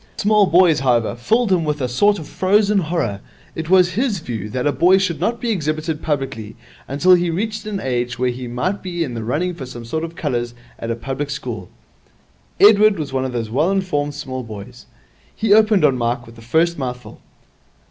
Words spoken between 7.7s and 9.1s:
age when he might be